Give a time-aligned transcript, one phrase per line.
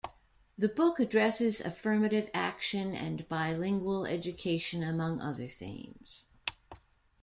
[0.57, 6.25] The book addresses affirmative action and bilingual education, among other themes.